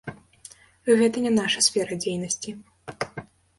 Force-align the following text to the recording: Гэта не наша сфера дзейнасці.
Гэта 1.01 1.17
не 1.27 1.33
наша 1.35 1.63
сфера 1.67 2.01
дзейнасці. 2.01 2.57